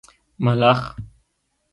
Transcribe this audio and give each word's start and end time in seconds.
🦗 0.39 0.45
ملخ 0.45 0.79